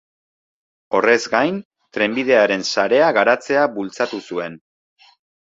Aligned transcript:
Horrez 0.99 1.19
gain, 1.33 1.59
trenbidearen 1.97 2.65
sarea 2.71 3.13
garatzea 3.19 3.67
bultzatu 3.79 4.25
zuen. 4.31 4.57